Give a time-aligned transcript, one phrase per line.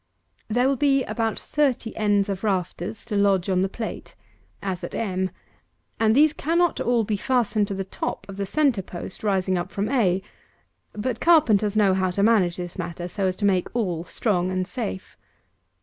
[0.47, 4.15] There will be about thirty ends of rafters to lodge on the plate,
[4.59, 5.29] as at m;
[5.99, 9.69] and these cannot all be fastened to the top of the centre post rising up
[9.69, 10.23] from a;
[10.93, 14.65] but carpenters know how to manage this matter, so as to make all strong and
[14.65, 15.15] safe.